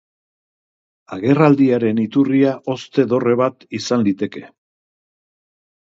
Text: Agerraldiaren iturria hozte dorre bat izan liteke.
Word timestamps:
Agerraldiaren 1.17 2.01
iturria 2.05 2.55
hozte 2.73 3.07
dorre 3.15 3.39
bat 3.45 3.69
izan 3.81 4.07
liteke. 4.11 4.45